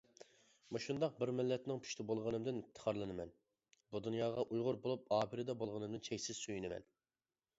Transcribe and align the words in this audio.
مۇشۇنداق 0.75 1.11
بىر 1.23 1.31
مىللەتنىڭ 1.39 1.81
پۇشتى 1.83 2.05
بولغىنىمدىن 2.11 2.57
ئىپتىخارلىنىمەن، 2.61 3.35
بۇ 3.95 4.01
دۇنياغا 4.07 4.45
ئۇيغۇر 4.47 4.81
بولۇپ 4.87 5.15
ئاپىرىدە 5.19 5.57
بولغىنىمدىن 5.63 6.05
چەكسىز 6.09 6.41
سۆيۈنىمەن. 6.47 6.89